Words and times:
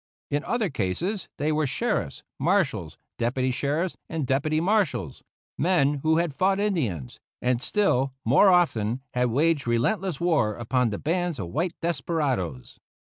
In 0.31 0.43
other 0.45 0.71
cases 0.71 1.29
they 1.37 1.51
were 1.51 1.67
sheriffs, 1.67 2.23
marshals, 2.39 2.97
deputy 3.19 3.51
sheriffs, 3.51 3.97
and 4.09 4.25
deputy 4.25 4.59
marshals 4.59 5.23
men 5.59 5.99
who 6.01 6.17
had 6.17 6.33
fought 6.33 6.59
Indians, 6.59 7.19
and 7.39 7.61
still 7.61 8.11
more 8.25 8.49
often 8.49 9.01
had 9.13 9.27
waged 9.29 9.67
relentless 9.67 10.19
war 10.19 10.55
upon 10.55 10.89
the 10.89 10.97
bands 10.97 11.37
of 11.37 11.49
white 11.49 11.75
desperadoes. 11.81 12.79